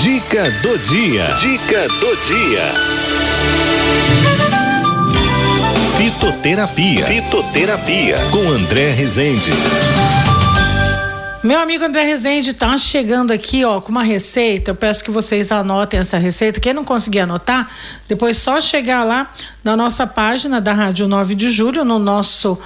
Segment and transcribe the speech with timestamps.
[0.00, 1.24] Dica do dia.
[1.40, 2.64] Dica do dia.
[5.96, 7.06] Fitoterapia.
[7.06, 8.18] Fitoterapia.
[8.30, 9.52] Com André Rezende.
[11.44, 14.70] Meu amigo André Rezende está chegando aqui, ó, com uma receita.
[14.70, 16.58] Eu peço que vocês anotem essa receita.
[16.58, 17.70] Quem não conseguir anotar,
[18.08, 19.30] depois só chegar lá
[19.62, 22.58] na nossa página da Rádio 9 de Julho, no nosso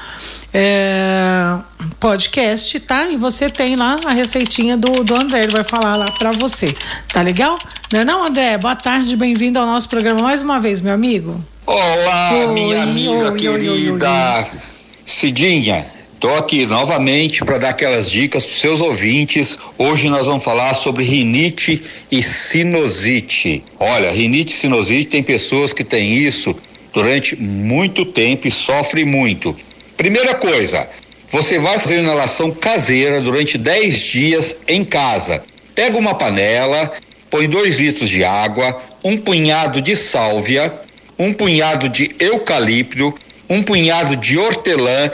[0.54, 1.56] é,
[1.98, 3.08] podcast, tá?
[3.08, 5.42] E você tem lá a receitinha do, do André.
[5.42, 6.72] Ele vai falar lá para você.
[7.12, 7.58] Tá legal?
[7.92, 8.56] Não é não, André?
[8.58, 11.44] Boa tarde, bem-vindo ao nosso programa mais uma vez, meu amigo.
[11.66, 14.60] Olá, oi, minha amiga oi, querida oi,
[15.04, 15.97] Cidinha.
[16.18, 19.56] Estou aqui novamente para dar aquelas dicas para seus ouvintes.
[19.78, 23.62] Hoje nós vamos falar sobre rinite e sinusite.
[23.78, 26.56] Olha, rinite e sinusite tem pessoas que têm isso
[26.92, 29.56] durante muito tempo e sofrem muito.
[29.96, 30.90] Primeira coisa,
[31.30, 35.44] você vai fazer inalação caseira durante 10 dias em casa.
[35.72, 36.90] Pega uma panela,
[37.30, 40.80] põe 2 litros de água, um punhado de sálvia,
[41.16, 43.14] um punhado de eucalipto,
[43.48, 45.08] um punhado de hortelã,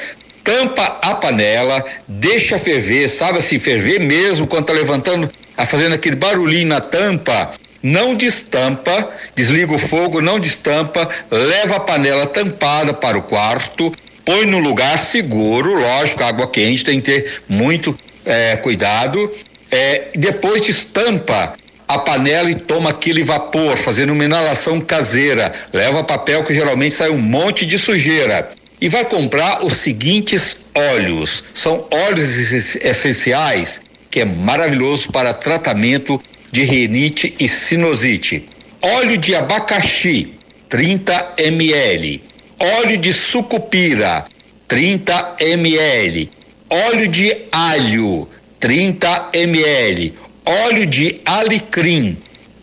[0.45, 6.17] tampa a panela, deixa ferver, sabe assim, ferver mesmo quando tá levantando, tá fazendo aquele
[6.17, 7.51] barulhinho na tampa,
[7.83, 13.91] não destampa, desliga o fogo, não destampa, leva a panela tampada para o quarto,
[14.25, 19.33] põe no lugar seguro, lógico, água quente, tem que ter muito é, cuidado,
[19.71, 21.55] é, depois destampa
[21.89, 27.11] a panela e toma aquele vapor, fazendo uma inalação caseira, leva papel que geralmente sai
[27.11, 31.45] um monte de sujeira e vai comprar os seguintes óleos.
[31.55, 33.81] São óleos essenciais
[34.11, 36.21] que é maravilhoso para tratamento
[36.53, 38.49] de rinite e sinusite.
[38.81, 40.35] Óleo de abacaxi,
[40.69, 42.23] 30 ml.
[42.61, 44.25] Óleo de sucupira,
[44.69, 46.31] 30 ml.
[46.71, 48.29] Óleo de alho,
[48.61, 50.15] 30 ml.
[50.47, 52.17] Óleo de alecrim,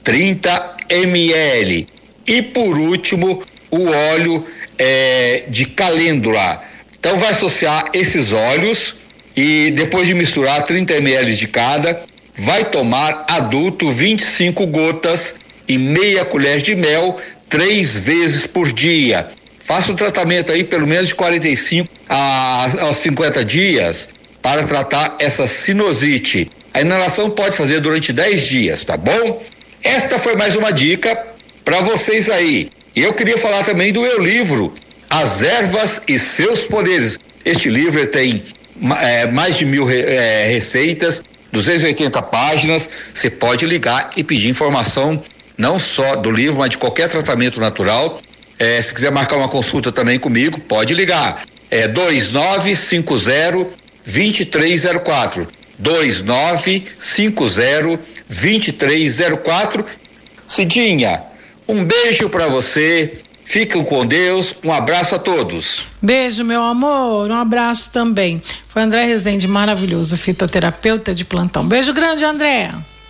[0.04, 1.88] 30 ml.
[2.28, 4.45] E por último, o óleo
[4.77, 6.59] é, de calêndula.
[6.99, 8.95] Então vai associar esses óleos
[9.36, 12.02] e depois de misturar 30 ml de cada,
[12.36, 15.36] vai tomar adulto 25 gotas
[15.67, 17.17] e meia colher de mel
[17.49, 19.30] três vezes por dia.
[19.60, 24.10] Faça o tratamento aí pelo menos de 45 a, aos 50 dias
[24.42, 26.49] para tratar essa sinusite.
[26.73, 29.42] A inalação pode fazer durante 10 dias, tá bom?
[29.83, 31.17] Esta foi mais uma dica
[31.64, 32.70] para vocês aí.
[32.96, 34.74] E eu queria falar também do meu livro,
[35.10, 37.18] As Ervas e Seus Poderes.
[37.46, 38.44] Este livro tem
[39.02, 41.22] é, mais de mil é, receitas,
[41.54, 42.90] 280 páginas.
[43.14, 45.22] Você pode ligar e pedir informação
[45.58, 48.20] não só do livro, mas de qualquer tratamento natural.
[48.60, 51.44] É, se quiser marcar uma consulta também comigo, pode ligar.
[51.70, 53.70] É 2950
[54.06, 55.48] 2304.
[55.80, 59.86] 2950 2304.
[60.46, 61.23] Cidinha,
[61.67, 63.20] um beijo para você.
[63.44, 64.55] Fiquem com Deus.
[64.64, 65.86] Um abraço a todos.
[66.02, 67.30] Beijo, meu amor.
[67.30, 68.42] Um abraço também.
[68.67, 71.67] Foi André Rezende, maravilhoso, fitoterapeuta de plantão.
[71.67, 72.72] Beijo grande, André.